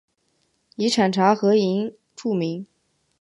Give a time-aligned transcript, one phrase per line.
[0.77, 2.65] 以产茶和银著名。